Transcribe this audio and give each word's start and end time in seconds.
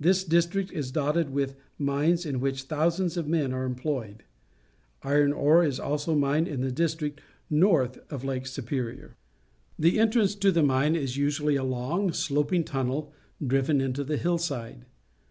This 0.00 0.24
district 0.24 0.72
is 0.72 0.90
dotted 0.90 1.28
with 1.28 1.56
mines 1.78 2.24
in 2.24 2.40
which 2.40 2.62
thousands 2.62 3.18
of 3.18 3.28
men 3.28 3.52
are 3.52 3.66
employed. 3.66 4.22
Iron 5.02 5.34
ore 5.34 5.62
is 5.62 5.78
also 5.78 6.14
mined 6.14 6.48
in 6.48 6.62
the 6.62 6.72
district 6.72 7.20
north 7.50 7.98
of 8.10 8.24
Lake 8.24 8.46
Superior. 8.46 9.14
The 9.78 9.98
entrance 10.00 10.34
to 10.36 10.52
the 10.52 10.62
mine 10.62 10.96
is 10.96 11.18
usually 11.18 11.56
a 11.56 11.64
long, 11.64 12.14
sloping 12.14 12.64
tunnel 12.64 13.12
driven 13.46 13.82
into 13.82 14.04
the 14.04 14.16
hill 14.16 14.38
side. 14.38 14.86